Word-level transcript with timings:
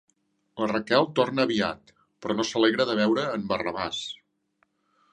La 0.63 0.69
Raquel 0.71 1.05
torna 1.19 1.45
aviat, 1.49 1.95
però 2.25 2.39
no 2.39 2.49
s'alegra 2.53 2.91
de 2.93 2.99
veure 3.03 3.29
a 3.29 3.39
en 3.41 3.49
Barrabàs. 3.55 4.05